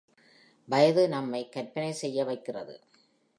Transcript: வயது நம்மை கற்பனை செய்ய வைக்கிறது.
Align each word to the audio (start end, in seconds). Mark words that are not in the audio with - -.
வயது 0.67 1.09
நம்மை 1.09 1.49
கற்பனை 1.49 1.91
செய்ய 1.93 2.23
வைக்கிறது. 2.23 2.75